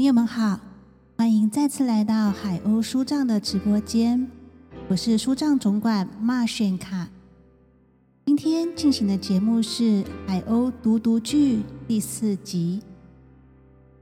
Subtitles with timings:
[0.00, 0.58] 朋友们好，
[1.18, 4.30] 欢迎再次来到海鸥书账的直播间，
[4.88, 7.10] 我是书账总管马炫卡。
[8.24, 12.80] 今天进行的节目是《海鸥读读剧》第四集《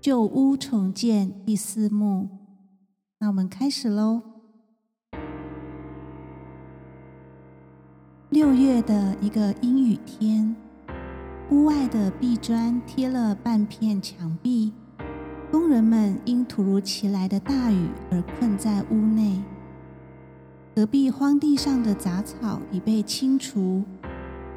[0.00, 2.28] 旧屋重建》第四幕。
[3.18, 4.22] 那我们开始喽。
[8.30, 10.54] 六月的一个阴雨天，
[11.50, 14.72] 屋外的壁砖贴了半片墙壁。
[15.50, 19.40] 工人们因突如其来的大雨而困在屋内。
[20.74, 23.82] 隔壁荒地上的杂草已被清除，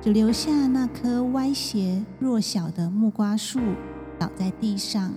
[0.02, 3.59] 只留下那棵歪斜弱小的木瓜树
[4.20, 5.13] 倒在地上。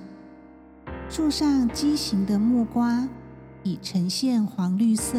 [1.11, 3.09] 树上畸形的木瓜
[3.65, 5.19] 已呈现黄绿色，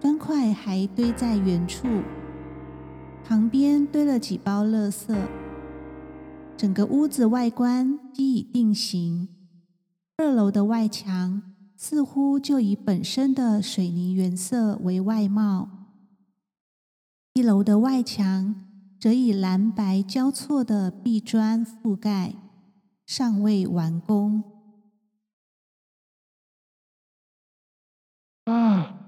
[0.00, 1.88] 砖块还堆在原处，
[3.26, 5.16] 旁边堆了几包垃圾。
[6.62, 9.28] 整个屋子外观既已定型，
[10.16, 11.42] 二楼的外墙
[11.74, 15.68] 似乎就以本身的水泥原色为外貌，
[17.34, 18.54] 一楼的外墙
[19.00, 22.36] 则以蓝白交错的壁砖覆盖，
[23.04, 24.44] 尚未完工。
[28.44, 29.00] 啊！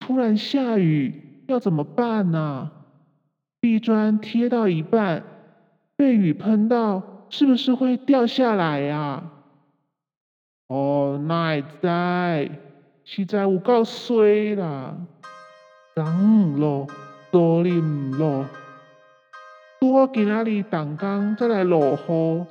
[0.00, 2.70] 突然下雨，要怎么办呢？
[3.58, 5.31] 壁砖贴到一半。
[6.02, 7.00] 被雨喷到，
[7.30, 9.22] 是不是会掉下来呀？
[10.66, 12.50] 哦，那在，
[13.04, 14.96] 实在有够衰啦！
[15.94, 16.88] 冷咯，
[17.30, 18.46] 多淋咯，
[19.78, 22.48] 拄好今仔日动工再来落雨，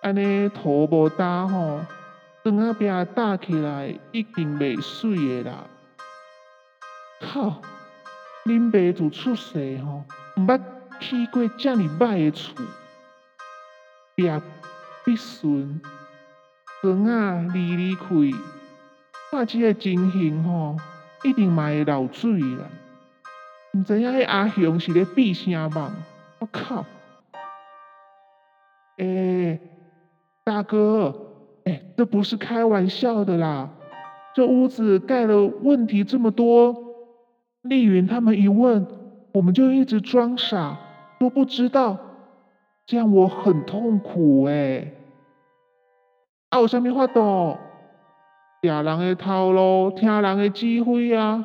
[0.00, 1.80] 安尼土无打吼，
[2.42, 5.66] 砖啊边打起来已经袂水诶啦。
[7.20, 7.60] 靠，
[8.46, 10.04] 恁爸就出世吼，
[10.38, 10.79] 毋捌。
[11.00, 12.54] 去过这么歹的厝，
[14.14, 14.30] 壁
[15.04, 15.80] 必顺，
[16.82, 18.04] 砖啊离离开，
[19.30, 20.76] 看这个情形吼，
[21.24, 22.68] 一定嘛会漏水啦。
[23.72, 25.90] 唔知影迄阿雄是咧闭啥梦？
[26.38, 26.84] 我靠！
[28.98, 29.58] 哎，
[30.44, 31.14] 大哥，
[31.64, 33.70] 哎，这不是开玩笑的啦！
[34.34, 36.76] 这屋子盖了问题这么多，
[37.62, 38.86] 丽云他们一问，
[39.32, 40.76] 我们就一直装傻。
[41.20, 41.98] 都不知道，
[42.86, 44.94] 这样我很痛苦哎！
[46.48, 47.58] 啊，有啥物法度？
[48.62, 51.44] 听人的头路，听人的指挥啊！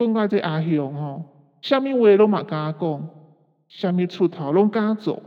[0.00, 1.22] 讲到这阿雄吼，
[1.62, 3.08] 啥物话拢嘛敢讲，
[3.68, 5.22] 啥物出头拢敢做，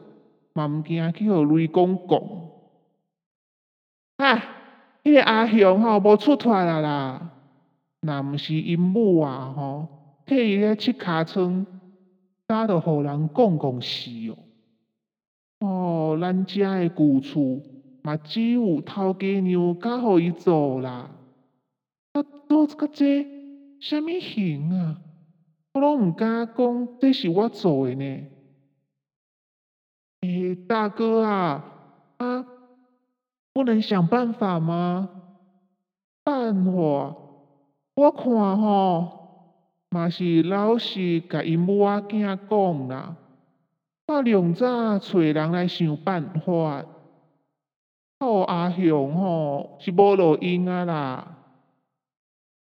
[0.54, 2.22] 嘛毋惊去互雷公讲。
[4.18, 4.44] 哎，
[5.04, 7.32] 迄个阿雄吼无出头啦啦，
[8.02, 9.88] 若毋是因母啊吼，
[10.26, 11.66] 替伊咧切尻川。
[12.52, 14.38] 家都互人讲讲是哦，
[15.66, 17.62] 哦，咱家的旧厝
[18.02, 21.10] 嘛只有头家娘敢互伊做啦。
[22.12, 23.26] 啊，做这个这，
[23.80, 25.02] 什么型啊？
[25.74, 28.28] 我拢唔敢讲，这是我做的呢。
[30.22, 31.64] 诶，大哥啊，
[32.18, 32.46] 啊，
[33.54, 35.10] 不能想办法吗？
[36.26, 36.72] 办法，
[37.96, 39.21] 我看吼。
[39.92, 43.16] 嘛是老师甲因母仔囝讲啦，
[44.08, 46.86] 我两早找人来想办法。
[48.20, 51.38] 靠阿雄吼是无路用啊啦，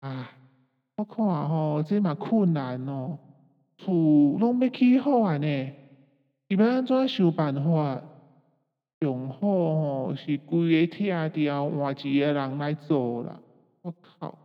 [0.00, 0.30] 啊，
[0.96, 3.18] 我看吼这嘛困难哦，
[3.78, 5.72] 厝拢要起好啊呢，
[6.48, 8.02] 伊要安怎想办法？
[9.00, 13.38] 上好吼是规个拆掉换一个人来做啦，
[13.82, 14.38] 我靠！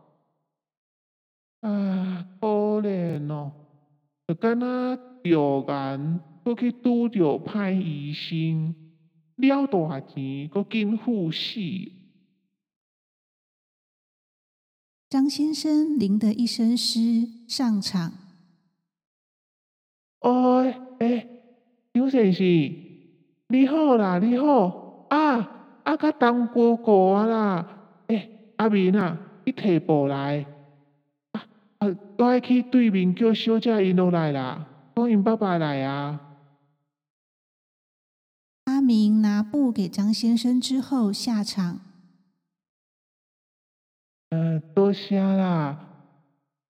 [1.62, 1.99] 啊，
[2.80, 3.52] 怜哦！
[4.26, 8.74] 就敢若着眼，搁去拄着歹医生，
[9.36, 11.60] 了大钱，搁紧赴死。
[15.08, 18.12] 张先生淋的一身湿上场。
[20.20, 20.62] 哦，
[21.00, 21.26] 哎，
[21.92, 22.44] 张先生，
[23.48, 25.56] 你好啦，你好啊！
[25.82, 28.02] 啊，甲当哥哥啊啦！
[28.06, 30.46] 哎，阿明啊，你提步来。
[31.80, 31.88] 啊，
[32.18, 36.20] 我爱去对面叫小姐因落来啦，讲因爸爸来啊。
[38.66, 41.80] 阿明拿布给张先生之后下场。
[44.28, 45.86] 呃，多谢啦。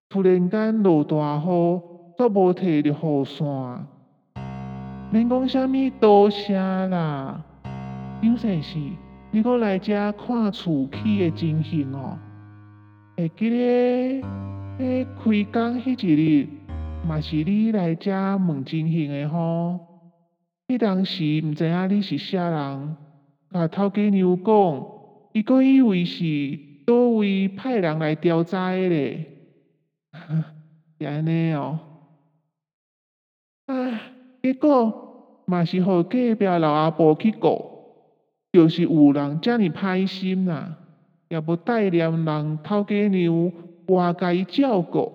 [0.08, 1.82] 突然间落大雨，
[2.16, 3.86] 都无摕着雨伞。
[5.12, 7.44] 免讲啥物多谢啦。
[8.22, 8.96] 张先生，
[9.32, 12.16] 你搁来遮看厝起的情形哦？
[13.16, 14.22] 会记得？
[14.78, 15.22] 迄，开
[15.52, 16.48] 工迄一日，
[17.06, 19.80] 嘛是你来遮问情形的吼。
[20.68, 22.96] 迄当时毋知影你是啥人，
[23.50, 24.86] 甲头家娘讲，
[25.32, 29.26] 伊阁以为是倒位派人来调查诶咧，
[30.98, 31.78] 是安尼哦。
[33.66, 34.00] 啊，
[34.42, 37.70] 结果嘛是互隔壁老阿婆去告，
[38.52, 40.78] 就是有人遮尔歹心啦，
[41.28, 43.52] 也无带念人头家娘
[43.96, 45.12] 偌甲伊照顾，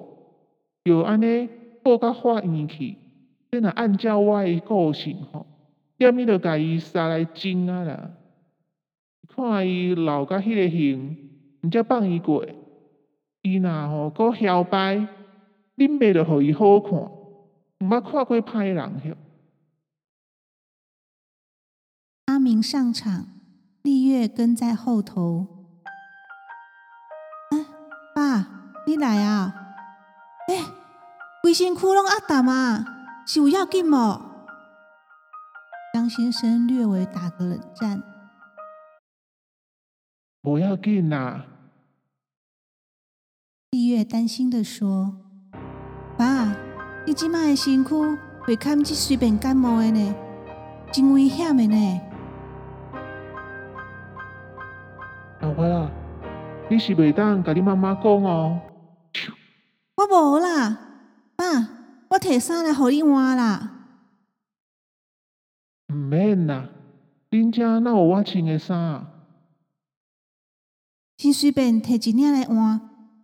[0.83, 1.50] 就安尼
[1.83, 2.98] 告到法院去。
[3.51, 5.45] 真若按照我的个性吼，
[5.98, 8.12] 点伊就甲伊杀来蒸啊啦！
[9.33, 11.30] 看伊老甲迄个形，
[11.62, 12.45] 毋则放伊过。
[13.44, 15.07] 伊若吼阁嚣摆，
[15.77, 19.16] 恁爸就互伊好看，毋捌看过歹人许。
[22.25, 23.27] 阿明上场，
[23.83, 25.54] 丽月跟在后头。
[28.95, 29.53] 你来啊！
[30.47, 30.56] 哎，
[31.44, 32.86] 规身躯拢压淡啊！
[33.27, 34.21] 是有要紧无？
[35.94, 38.01] 张先生略微打个冷战。
[40.42, 41.44] 不要紧啦。
[43.71, 45.18] 丽月担心的说
[46.18, 46.56] ：“爸，
[47.06, 47.94] 你即卖的身躯
[48.45, 50.15] 会堪只随便感冒的呢，
[50.94, 52.01] 真危险的呢。”
[55.41, 55.91] 老婆啦，
[56.69, 58.57] 你是袂当甲你妈妈讲哦。
[60.11, 60.79] 我无啦，
[61.35, 61.45] 爸。
[62.07, 63.71] 我摕衫来互你换啦。
[65.89, 66.69] 毋免啦，
[67.31, 69.07] 恁遮哪有我穿的衫？
[71.17, 72.79] 先随便摕一领来换，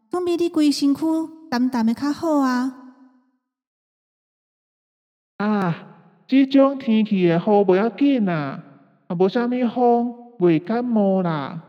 [0.09, 2.95] 总比你规身躯澹澹的较好啊。
[5.37, 5.87] 啊，
[6.27, 8.63] 即种天气的雨不要紧啦，
[9.09, 11.61] 也无啥物风，袂感冒啦。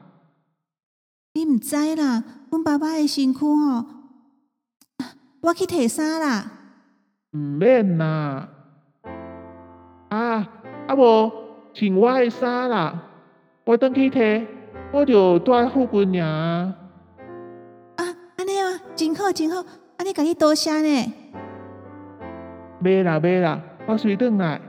[1.35, 3.85] 你毋知啦，阮爸爸的身躯吼，
[5.43, 6.53] 我去摕衫啦。
[7.33, 8.49] 毋免啦，
[10.09, 10.49] 啊，
[10.87, 11.33] 啊无
[11.75, 13.03] 穿我的衫啦，
[13.65, 14.47] 我转去摕，
[14.93, 16.29] 我就带附近尔。
[16.29, 16.75] 啊，
[18.37, 19.65] 安尼啊，真好真好，
[19.97, 21.13] 安尼甲你多谢呢。
[22.81, 24.61] 袂啦袂啦，我随转来。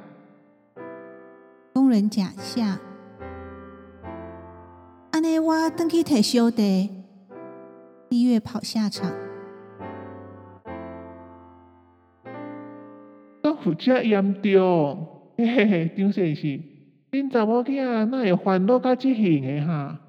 [1.73, 2.79] 工人假下，
[5.11, 6.89] 安尼我转去摕小弟，
[8.09, 9.11] 一月跑下场。
[13.65, 16.43] 有遮严重，嘿嘿嘿，张先生，
[17.11, 19.99] 恁查某囝哪会烦恼到即型的哈？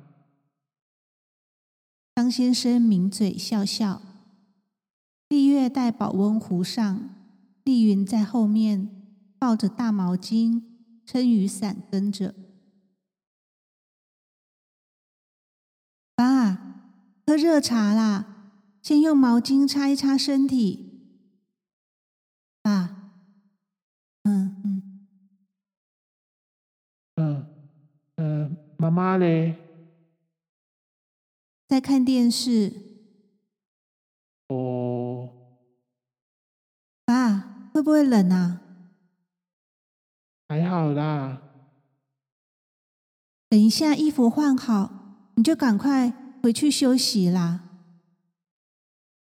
[2.14, 4.00] 张先生抿嘴笑笑。
[5.28, 7.10] 丽月带保温壶上，
[7.64, 8.88] 丽云在后面
[9.38, 10.62] 抱着大毛巾
[11.04, 12.34] 撑雨伞跟着。
[16.14, 16.54] 爸，
[17.26, 18.52] 喝热茶啦，
[18.82, 21.10] 先用毛巾擦一擦身体。
[22.62, 23.00] 爸。
[28.84, 29.56] 妈妈嘞，
[31.66, 32.70] 在看电视。
[34.48, 35.30] 哦，
[37.06, 38.60] 爸，会不会冷啊？
[40.48, 41.40] 还好啦。
[43.48, 47.62] 等一下衣服换好，你就赶快回去休息啦。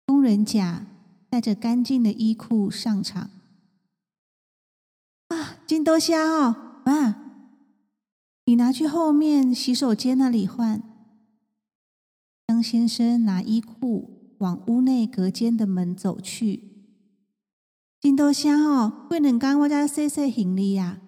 [0.06, 0.86] 工人甲
[1.28, 3.28] 带着干净的衣裤上场。
[5.26, 7.24] 啊，金多虾哦，爸。
[8.48, 10.82] 你拿去后面洗手间那里换。
[12.46, 16.62] 张先生拿衣裤往屋内隔间的门走去。
[18.00, 20.98] 真多声哦，过两天我才洗洗行李呀。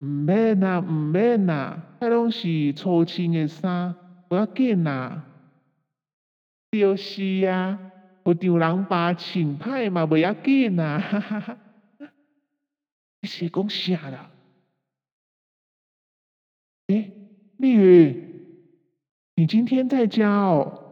[0.00, 3.94] 唔免啦，唔免啦，迄拢是粗穿的衫，
[4.28, 5.24] 不要紧啦。
[6.72, 7.78] 就是啊，
[8.26, 11.56] 有丈人爸穿歹嘛，不要紧啦，哈哈哈。
[13.22, 14.30] 你是讲啥啦？
[16.88, 17.10] 哎，
[17.58, 18.50] 丽宇，
[19.36, 20.84] 你今天在家哦？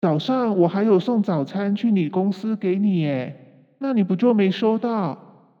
[0.00, 3.36] 早上我还有送早餐去你公司给你，哎，
[3.78, 5.56] 那你不就没收到？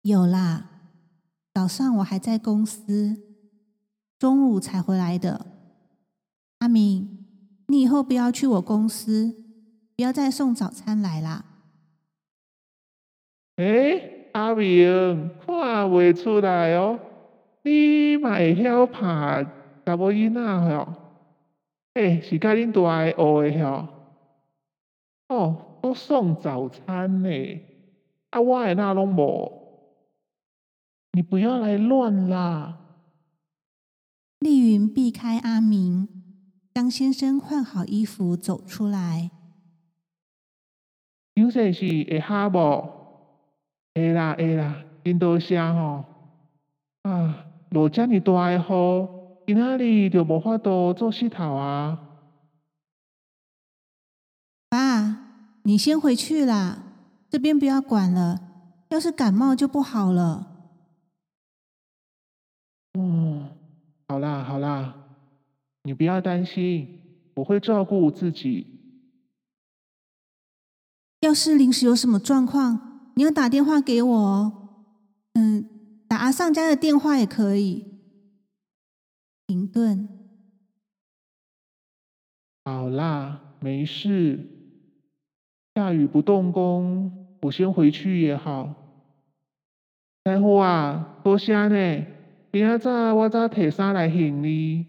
[0.00, 0.70] 有啦，
[1.52, 3.16] 早上我还在公司，
[4.18, 5.44] 中午才回来的。
[6.60, 7.26] 阿明，
[7.68, 9.34] 你以后不要去我公司，
[9.94, 11.44] 不要再送早餐来啦。
[13.56, 16.98] 哎，阿明，看不出来哦。
[17.66, 19.44] 你嘛会晓拍
[19.84, 20.86] 查某囡仔吼？
[21.94, 23.88] 诶，是甲恁大个学的吼？
[25.26, 27.60] 哦，都送早餐呢，
[28.30, 29.52] 啊，我诶那拢无。
[31.10, 32.78] 你不要来乱啦！
[34.38, 36.06] 丽云避开阿明，
[36.72, 39.32] 张先生换好衣服走出来。
[41.34, 42.90] 张先生会哈无？
[43.92, 46.04] 会啦会啦，真多声吼。
[47.02, 47.42] 啊。
[47.70, 49.08] 落遮尔大诶雨，
[49.46, 51.98] 今仔日就无法度做四头啊！
[54.68, 56.82] 爸，你先回去啦，
[57.30, 58.40] 这边不要管了。
[58.88, 60.46] 要是感冒就不好了。
[62.94, 63.50] 嗯，
[64.08, 64.94] 好啦好啦，
[65.82, 67.00] 你不要担心，
[67.34, 68.66] 我会照顾自己。
[71.20, 74.52] 要是临时有什么状况，你要打电话给我哦。
[75.34, 75.68] 嗯，
[76.08, 77.86] 打阿尚家的电话也可以。
[79.46, 80.08] 停顿。
[82.64, 84.48] 好啦，没事。
[85.74, 88.74] 下雨不动工，我先回去也好。
[90.22, 92.06] 大夫啊，多谢呢。
[92.50, 94.86] 明仔早我再提衫来行李。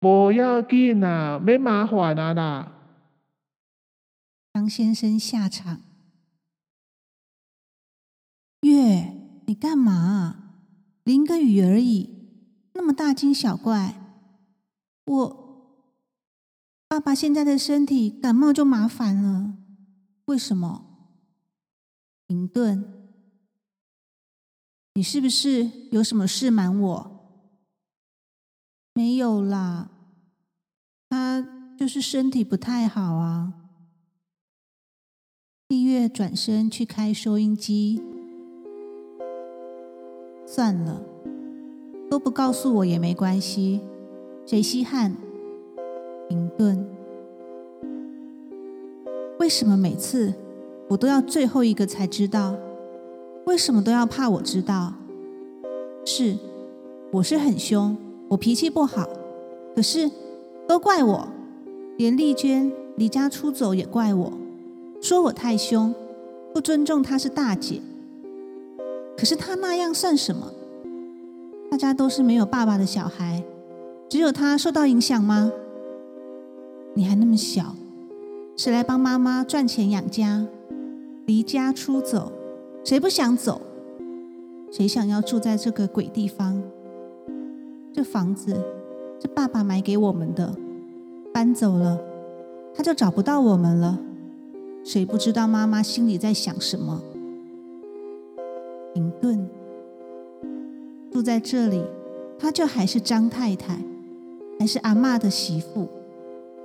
[0.00, 2.72] 不要紧啊，没麻烦啊啦。
[4.52, 5.80] 张先生下场。
[8.62, 9.14] 月，
[9.48, 10.60] 你干嘛？
[11.04, 12.10] 淋个雨而已，
[12.74, 13.94] 那么大惊小怪。
[15.06, 15.78] 我
[16.86, 19.56] 爸爸现在的身体感冒就麻烦了，
[20.26, 20.84] 为什么？
[22.26, 23.08] 停顿，
[24.92, 27.40] 你是不是有什么事瞒我？
[28.92, 29.90] 没有啦，
[31.08, 31.40] 他
[31.78, 33.54] 就是身体不太好啊。
[35.68, 38.02] 丽月转身去开收音机。
[40.50, 41.02] 算了，
[42.08, 43.82] 都不告诉我也没关系，
[44.46, 45.14] 谁稀罕？
[46.26, 46.86] 停顿。
[49.38, 50.32] 为什么每次
[50.88, 52.56] 我都要最后一个才知道？
[53.44, 54.94] 为什么都要怕我知道？
[56.06, 56.38] 是，
[57.12, 57.94] 我是很凶，
[58.28, 59.06] 我脾气不好，
[59.76, 60.10] 可是
[60.66, 61.28] 都怪我，
[61.98, 64.32] 连丽娟离家出走也怪我，
[65.02, 65.94] 说我太凶，
[66.54, 67.82] 不尊重她是大姐。
[69.18, 70.52] 可是他那样算什么？
[71.68, 73.42] 大家都是没有爸爸的小孩，
[74.08, 75.50] 只有他受到影响吗？
[76.94, 77.74] 你还那么小，
[78.56, 80.46] 谁来帮妈妈赚钱养家？
[81.26, 82.30] 离家出走，
[82.84, 83.60] 谁不想走？
[84.70, 86.62] 谁想要住在这个鬼地方？
[87.92, 88.54] 这房子
[89.20, 90.54] 是爸爸买给我们的，
[91.34, 92.00] 搬走了，
[92.72, 93.98] 他就找不到我们了。
[94.84, 97.02] 谁不知道妈妈心里在想什么？
[98.98, 99.48] 停顿，
[101.12, 101.84] 住在这里，
[102.36, 103.78] 她就还是张太太，
[104.58, 105.88] 还是阿妈的媳妇。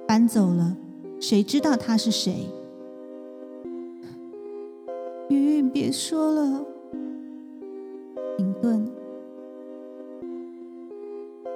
[0.07, 0.75] 搬走了，
[1.21, 2.47] 谁知道她是谁？
[5.29, 6.65] 云云，别说了。
[8.35, 8.91] 停顿，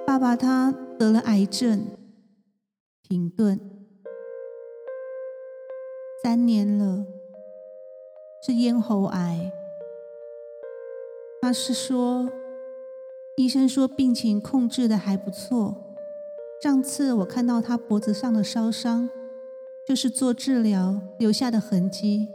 [0.06, 1.86] 爸爸他得了癌症。
[3.02, 3.58] 停顿，
[6.22, 7.04] 三年了，
[8.46, 9.50] 是咽喉癌。
[11.40, 12.28] 他是说，
[13.36, 15.96] 医生说病情控制的还不错。
[16.62, 19.08] 上次我看到他脖子上的烧伤，
[19.86, 22.28] 就是做治疗留下的痕迹。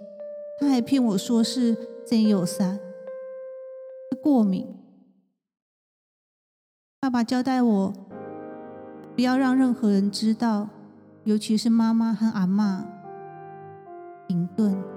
[0.60, 2.80] 他还骗我说是真有三，
[4.22, 4.66] 过敏。
[7.02, 7.94] 爸爸交代我，
[9.14, 10.70] 不要让任何人知道，
[11.26, 12.88] 尤其是妈妈和阿妈。
[14.30, 14.93] 停顿。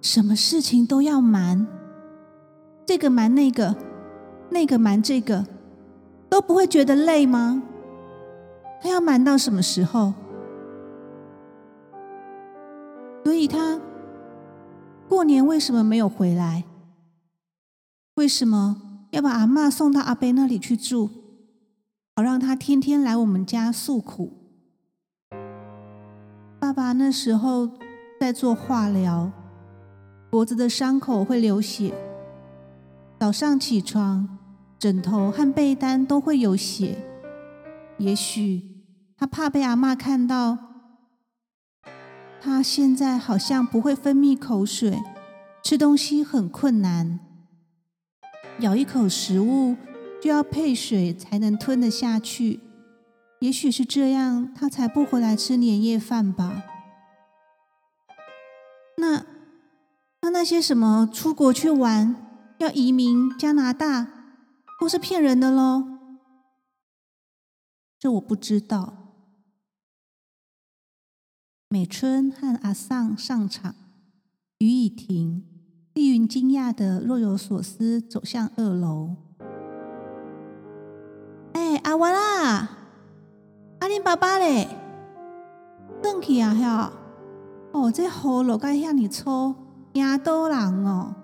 [0.00, 1.66] 什么事情都要瞒，
[2.86, 3.76] 这个瞒那个，
[4.50, 5.44] 那个瞒这个，
[6.30, 7.62] 都不会觉得累吗？
[8.80, 10.14] 他要瞒到什么时候？
[13.24, 13.80] 所以他
[15.08, 16.64] 过年为什么没有回来？
[18.14, 18.76] 为什么
[19.10, 21.10] 要把阿妈送到阿贝那里去住，
[22.14, 24.32] 好让他天天来我们家诉苦？
[26.60, 27.68] 爸爸那时候
[28.20, 29.32] 在做化疗。
[30.30, 31.94] 脖子的伤口会流血，
[33.18, 34.38] 早上起床，
[34.78, 36.98] 枕头和被单都会有血。
[37.96, 38.84] 也许
[39.16, 40.58] 他怕被阿妈看到。
[42.40, 45.00] 他现在好像不会分泌口水，
[45.62, 47.18] 吃东西很困难，
[48.60, 49.76] 咬一口食物
[50.20, 52.60] 就要配水才能吞得下去。
[53.40, 56.64] 也许是这样，他才不回来吃年夜饭吧。
[58.98, 59.37] 那。
[60.30, 62.14] 那些什么出国去玩、
[62.58, 64.08] 要移民加拿大，
[64.80, 65.84] 都是骗人的喽。
[67.98, 68.94] 这我不知道。
[71.68, 73.74] 美春和阿桑上场，
[74.58, 75.44] 雨已停，
[75.94, 79.16] 丽云惊讶的若有所思，走向二楼。
[81.52, 82.78] 哎，阿娃啦，
[83.80, 84.68] 阿玲爸爸嘞，
[86.02, 86.92] 转去啊哈。
[87.72, 89.54] 哦，这喉咙该向你抽。
[89.98, 91.14] 惊到人哦！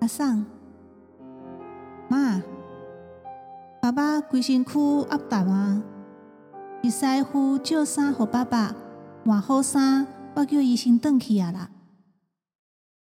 [0.00, 0.46] 阿桑，
[2.08, 2.42] 妈，
[3.82, 4.78] 爸爸规身躯
[5.10, 5.82] 压淡啊，
[6.82, 8.74] 是师傅借衫给爸爸
[9.24, 11.70] 换好衫，我叫医生转去啊啦。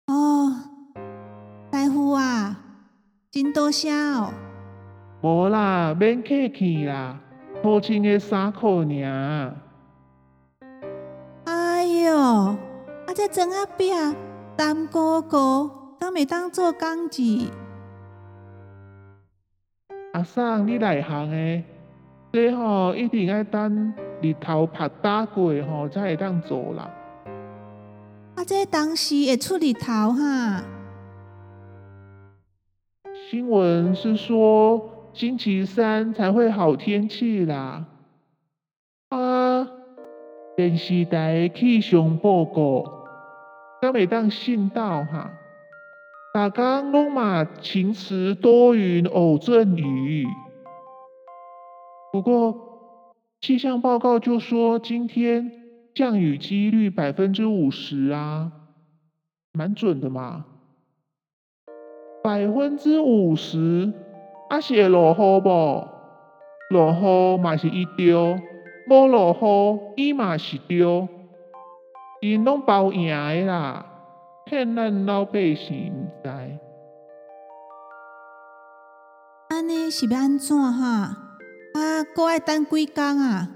[0.06, 0.52] 哦，
[1.72, 2.58] 师傅啊，
[3.30, 4.32] 真多谢哦。
[5.22, 7.20] 无啦，免客气啦，
[7.62, 9.65] 好穿的衫裤尔。
[12.26, 12.58] 哎哟，
[13.06, 13.94] 啊这装啊饼，
[14.56, 17.48] 淡哥哥，敢会当做工具？
[20.12, 21.62] 阿桑，你内行诶，
[22.32, 26.90] 这吼一定要等日头晒打过吼，才会当做啦。
[28.34, 30.64] 啊这当时会出日头哈？
[33.30, 37.84] 新闻是说星期三才会好天气啦。
[40.56, 42.82] 电视台的气象报告，
[43.82, 45.30] 敢会当信到哈？
[46.32, 50.26] 大家拢嘛晴时多云偶阵雨。
[52.10, 52.56] 不过
[53.42, 55.52] 气象报告就说今天
[55.94, 58.50] 降雨几率百分之五十啊，
[59.52, 60.46] 蛮准的嘛。
[62.24, 63.92] 百分之五十，
[64.48, 65.88] 啊是会落雨无？
[66.70, 68.38] 落雨嘛是一丢，
[68.88, 71.08] 无落雨伊嘛是对，
[72.20, 73.84] 因拢包赢的啦，
[74.44, 76.28] 骗咱老百姓毋知。
[79.48, 81.16] 安尼是要安怎哈？
[81.74, 83.50] 啊，搁爱等几工啊？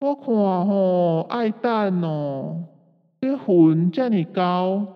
[0.00, 2.64] 我看吼爱等哦，
[3.20, 4.86] 这云遮尔高，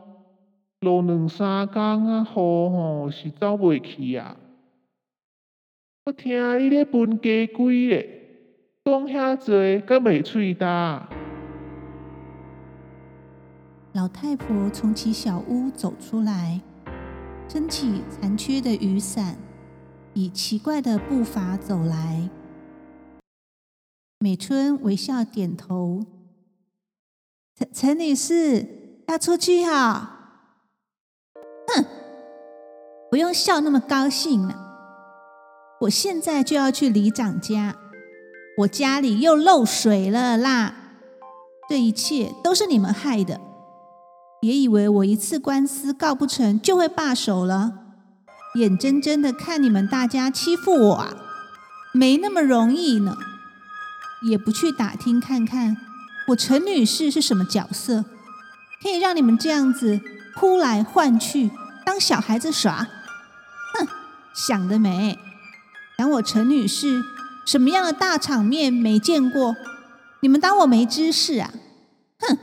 [0.81, 4.37] 落两三工啊，雨吼是走袂去啊。
[6.11, 8.05] 我听你咧分家规咧，
[8.85, 11.09] 讲遐济，敢袂喙焦？
[13.93, 16.63] 老太婆从其小屋走出来，
[17.49, 19.37] 撑起残缺的雨伞，
[20.13, 22.29] 以奇怪的步伐走来。
[24.19, 26.01] 美春微笑点头
[27.55, 28.67] ：“陈陈女士
[29.07, 30.43] 要出去哈？
[31.69, 31.85] 哼，
[33.09, 34.70] 不用笑那么高兴了。
[35.81, 37.77] 我现在就要去里长家，
[38.59, 40.75] 我家里又漏水了啦！
[41.71, 43.41] 这一切都是你们害的。
[44.43, 47.73] 别以为我一次官司告不成就会罢手了，
[48.57, 51.17] 眼睁睁的看你们大家欺负我啊，
[51.95, 53.17] 没那么容易呢。”
[54.29, 55.79] 也不去打听看看，
[56.29, 58.05] 我陈女士是什么角色，
[58.83, 59.99] 可以让你们这样子
[60.35, 61.51] 呼来唤去，
[61.87, 62.87] 当小孩子耍？
[63.79, 63.89] 哼，
[64.35, 65.19] 想得美！
[66.01, 67.03] 讲我陈女士
[67.45, 69.55] 什么样的大场面没见过？
[70.23, 71.53] 你们当我没知识啊？
[72.21, 72.39] 哼，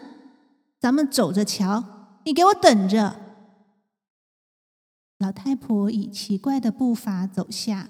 [0.79, 1.83] 咱们走着瞧，
[2.23, 3.15] 你给我等着！
[5.17, 7.87] 老太婆以奇怪的步伐走下。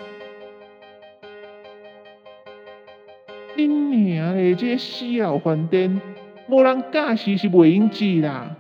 [3.58, 6.02] 恁娘的，这死老饭店，
[6.48, 8.56] 无人驾驶是袂用住啦！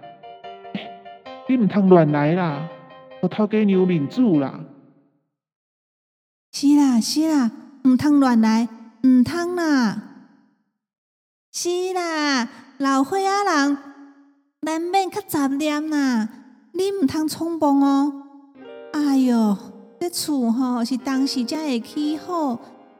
[1.47, 2.67] 你唔通乱来啦，
[3.21, 4.59] 我头家娘面子啦！
[6.59, 7.51] 是啦是啦，
[7.83, 8.67] 唔通乱来，
[9.05, 10.01] 唔通啦！
[11.53, 13.77] 是啦，老岁仔人
[14.61, 16.27] 难免较杂念啦，
[16.73, 18.11] 你唔通冲动哦！
[18.91, 19.55] 哎哟，
[19.99, 22.53] 这厝吼是当时才会起好，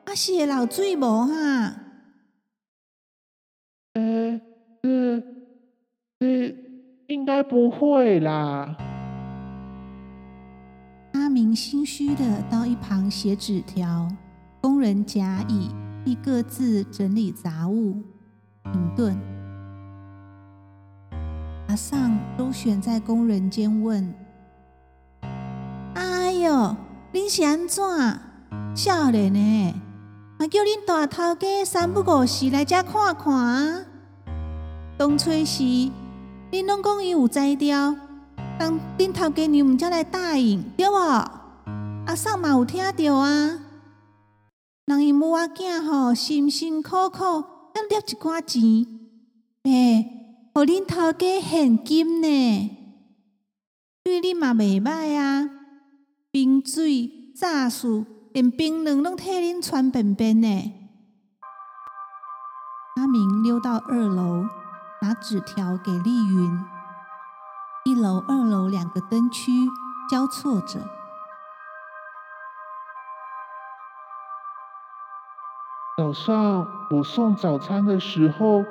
[0.05, 1.73] 啊是会漏水无哈？
[7.07, 8.87] 应该不会啦。
[11.13, 14.07] 阿明心虚的到一旁写纸条，
[14.61, 15.69] 工人甲乙
[16.05, 18.01] 亦各自整理杂物，
[18.71, 19.17] 停顿。
[21.67, 24.13] 阿尚周旋在工人间问
[25.95, 26.75] ：“哎哟，
[27.13, 27.83] 恁是安怎？
[28.75, 29.73] 少年呢？
[30.39, 33.85] 还叫恁大头家三不五时来遮看看啊？
[34.97, 35.91] 当初时。”
[36.49, 37.93] 恁拢讲伊有才调，
[38.59, 40.95] 当恁头家娘毋则来答应，对无？
[42.07, 43.59] 阿嫂嘛有听着啊。
[44.85, 48.87] 人伊母仔囝吼辛辛苦苦要赚一寡钱，
[49.63, 52.71] 诶，互恁头家现金呢？
[54.03, 55.49] 对你嘛袂歹啊。
[56.31, 60.73] 冰水、炸薯，连冰卵拢替恁穿便便呢。
[62.95, 64.45] 阿明溜到二楼。
[64.99, 66.76] 拿纸条给丽云。
[67.97, 69.51] 一楼、二楼两个灯区
[70.07, 70.88] 交错着。
[75.97, 78.63] 早上我送早餐的时候，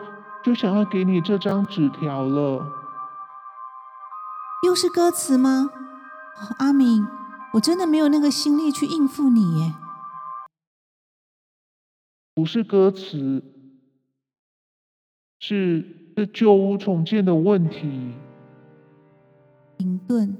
[0.45, 2.65] 就想要给你这张纸条了。
[4.65, 5.71] 又是歌词吗？
[6.61, 7.05] 阿敏，
[7.55, 9.75] 我真的没有那个心力去应付你耶。
[12.33, 13.43] 不是歌词，
[15.41, 18.15] 是这旧屋重建的问题。
[20.07, 20.37] 顿。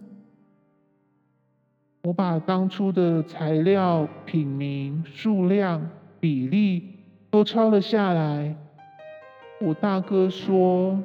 [2.03, 5.89] 我把当初的材料、品名、数量、
[6.21, 6.91] 比例
[7.31, 8.57] 都抄了下来。
[9.61, 11.01] 我大哥说，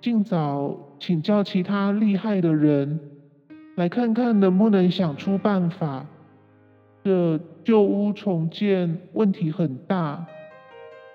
[0.00, 3.00] 尽早请教其他厉害的人，
[3.76, 6.04] 来看看能不能想出办法。
[7.02, 10.26] 这旧屋重建问题很大，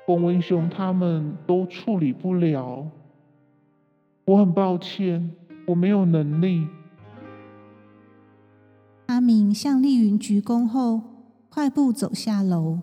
[0.08, 2.90] 冯文雄他们都处理不了。
[4.26, 5.32] 我很抱歉，
[5.68, 6.68] 我没有能力。
[9.08, 11.02] 阿明向丽云鞠躬后，
[11.50, 12.80] 快步走下楼，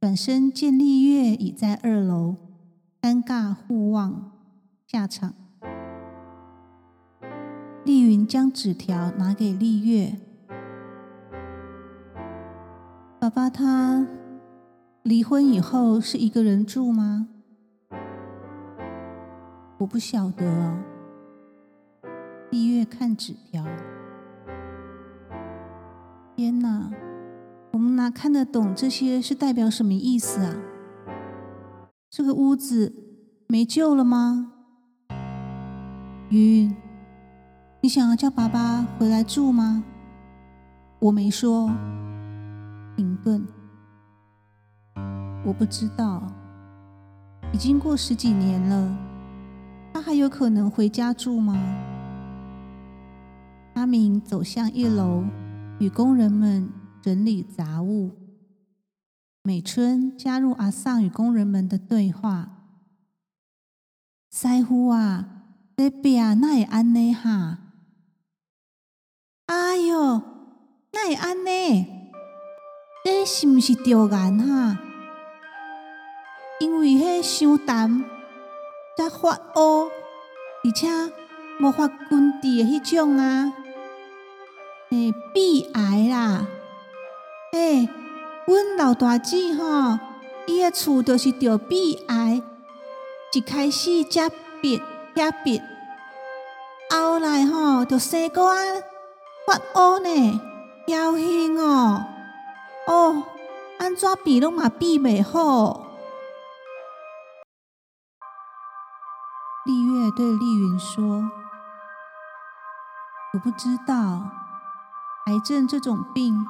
[0.00, 2.36] 转身见丽月已在二楼，
[3.00, 4.32] 尴尬互望，
[4.86, 5.34] 下场。
[7.84, 10.16] 丽云将纸条拿给丽月
[13.18, 14.06] ：“爸爸他
[15.02, 17.28] 离婚以后是一个人住吗？
[19.78, 20.78] 我不晓得哦。”
[22.52, 23.64] 闭月看纸条。
[26.36, 26.90] 天哪，
[27.70, 30.54] 我们哪看得懂这些是代表什么意思啊？
[32.10, 32.92] 这个屋子
[33.48, 34.52] 没救了吗？
[36.28, 36.76] 云，
[37.80, 39.82] 你想要叫爸爸回来住吗？
[41.00, 41.70] 我没说。
[42.96, 43.46] 停顿，
[45.46, 46.22] 我不知道。
[47.50, 48.94] 已经过十几年了，
[49.94, 51.58] 他还有可能回家住吗？
[53.74, 55.24] 阿明走向一楼。
[55.78, 56.70] 与工人们
[57.02, 58.12] 整理杂物。
[59.42, 62.50] 美春加入阿桑与工人们的对话。
[64.30, 65.26] 师傅啊，
[65.76, 67.58] 这边那会安尼哈？
[69.46, 70.22] 哎哟，
[70.92, 71.84] 那会安尼？
[73.04, 74.78] 这是不是着眼哈？
[76.60, 78.04] 因为迄伤淡，
[78.96, 79.90] 才发乌，
[80.64, 80.86] 而且
[81.60, 83.52] 无法根治的迄种啊。
[84.92, 86.46] 诶，鼻癌啦！
[87.52, 87.88] 诶，
[88.46, 89.98] 阮老大姐吼，
[90.46, 92.42] 伊个厝就是着鼻癌，
[93.32, 94.28] 一开始才
[94.60, 94.82] 鼻
[95.14, 95.62] 遐鼻，
[96.90, 98.54] 后来吼就生个啊
[99.46, 100.40] 发乌呢，
[100.86, 102.04] 要命哦！
[102.86, 103.22] 哦，
[103.78, 105.86] 安怎鼻拢嘛闭袂好？
[109.64, 111.30] 丽月对丽云说
[113.32, 114.20] ：“我不知道。”
[115.26, 116.44] 癌症这种病，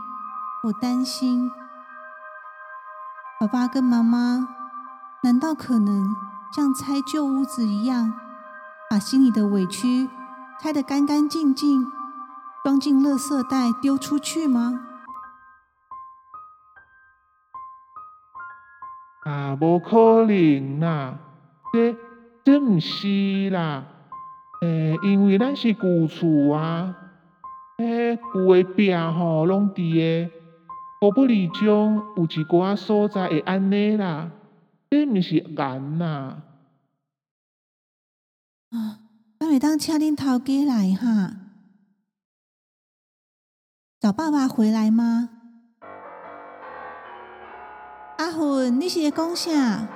[0.65, 1.51] 我担心，
[3.39, 4.49] 爸爸跟妈妈
[5.23, 6.17] 难道可能
[6.51, 8.15] 像拆旧屋子一样，
[8.89, 10.09] 把心里的委屈
[10.59, 11.87] 拆得干干净净，
[12.65, 14.81] 装进垃圾袋丢出去吗？
[19.25, 21.19] 啊，无可能啦，
[21.75, 21.95] 这
[22.43, 23.85] 这唔是啦，
[24.63, 26.95] 诶，因为咱是旧厝啊。
[27.79, 30.31] 迄旧的壁吼，拢伫个
[31.01, 34.31] 古不里中有一寡所在会安尼啦，
[34.91, 36.43] 这毋是眼呐。
[38.71, 39.01] 啊，
[39.41, 41.37] 那会当请恁头家来哈？
[44.01, 45.29] 找爸爸回来吗？
[48.19, 49.89] 阿หุ่你是在讲啥？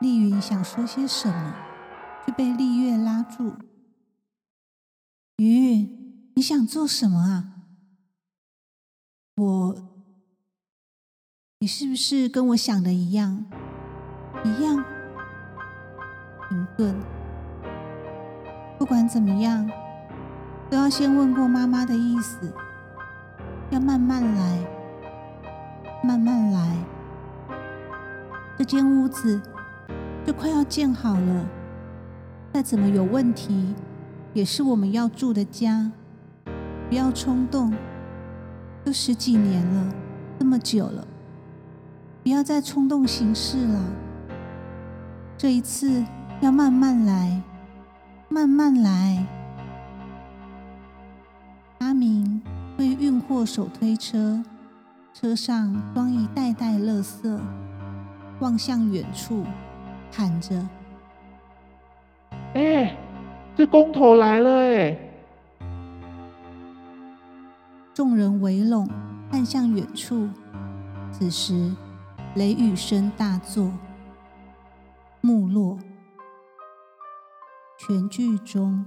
[0.00, 1.54] 丽云想说些什么，
[2.24, 3.54] 却被丽月拉住。
[5.36, 7.44] 云云，你想做什么啊？
[9.34, 9.76] 我，
[11.58, 13.44] 你是不是跟我想的一样？
[14.44, 14.84] 一样。
[16.48, 16.94] 停顿。
[18.78, 19.68] 不管怎么样，
[20.70, 22.52] 都要先问过妈妈的意思，
[23.70, 24.64] 要慢慢来，
[26.04, 26.76] 慢慢来。
[28.56, 29.42] 这间屋子
[30.24, 31.48] 就快要建好了，
[32.52, 33.74] 再怎么有问题。
[34.34, 35.90] 也是我们要住的家，
[36.90, 37.72] 不要冲动。
[38.84, 39.94] 都十几年了，
[40.38, 41.06] 这么久了，
[42.22, 43.82] 不要再冲动行事了。
[45.38, 46.04] 这一次
[46.42, 47.40] 要慢慢来，
[48.28, 49.26] 慢慢来。
[51.78, 52.42] 阿明
[52.76, 54.42] 会运货手推车，
[55.14, 57.40] 车上装一袋袋垃圾，
[58.40, 59.44] 望向远处，
[60.12, 60.68] 喊着
[62.54, 62.96] ：“哎！”
[63.56, 64.98] 这工头来了哎！
[67.94, 68.88] 众人围拢，
[69.30, 70.28] 看向远处。
[71.12, 71.72] 此时，
[72.34, 73.70] 雷雨声大作，
[75.20, 75.78] 木落，
[77.78, 78.84] 全剧终。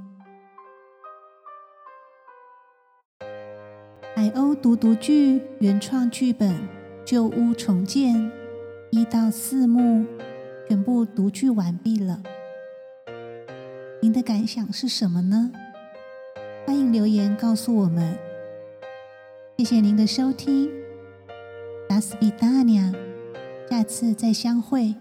[4.14, 6.52] 海鸥读读剧原创剧本
[7.06, 8.16] 《旧屋重建》
[8.92, 10.06] 一到四幕
[10.68, 12.22] 全部读剧完毕了，
[14.00, 15.52] 您的感想是什么呢？
[16.66, 18.16] 欢迎留言告诉我们。
[19.58, 20.70] 谢谢您的收听，
[21.90, 22.94] 达斯比达尼亚，
[23.68, 24.94] 下次再相会。